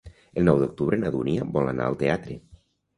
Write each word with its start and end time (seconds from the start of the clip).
El 0.41 0.47
nou 0.47 0.61
d'octubre 0.63 0.99
na 1.03 1.13
Dúnia 1.17 1.47
vol 1.59 1.71
anar 1.77 1.89
al 1.93 2.03
teatre. 2.05 2.45